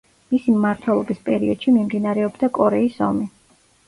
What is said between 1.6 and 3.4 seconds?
მიმდინარეობდა კორეის ომი.